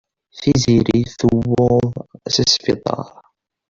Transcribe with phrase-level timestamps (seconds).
[0.41, 1.93] Tiziri tuweḍ
[2.33, 3.05] s asbiṭar.